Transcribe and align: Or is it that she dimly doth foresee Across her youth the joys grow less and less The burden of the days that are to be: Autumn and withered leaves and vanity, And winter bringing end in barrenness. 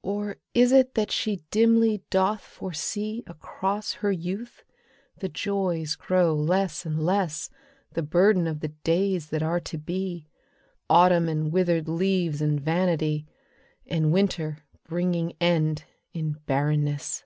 Or 0.00 0.38
is 0.54 0.72
it 0.72 0.94
that 0.94 1.10
she 1.12 1.44
dimly 1.50 2.02
doth 2.08 2.40
foresee 2.40 3.22
Across 3.26 3.92
her 4.00 4.10
youth 4.10 4.64
the 5.18 5.28
joys 5.28 5.96
grow 5.96 6.34
less 6.34 6.86
and 6.86 7.04
less 7.04 7.50
The 7.92 8.02
burden 8.02 8.46
of 8.46 8.60
the 8.60 8.68
days 8.68 9.26
that 9.26 9.42
are 9.42 9.60
to 9.60 9.76
be: 9.76 10.28
Autumn 10.88 11.28
and 11.28 11.52
withered 11.52 11.90
leaves 11.90 12.40
and 12.40 12.58
vanity, 12.58 13.26
And 13.86 14.14
winter 14.14 14.64
bringing 14.88 15.34
end 15.42 15.84
in 16.14 16.38
barrenness. 16.46 17.24